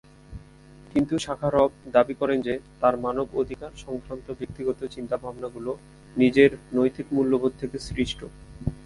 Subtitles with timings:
[0.93, 5.71] কিন্তু শাখারভ দাবী করেন যে, তার মানব অধিকার সংক্রান্ত ব্যক্তিগত চিন্তা-ভাবনাগুলো
[6.15, 8.19] নিজের নৈতিক মূল্যবোধ থেকে সৃষ্ট।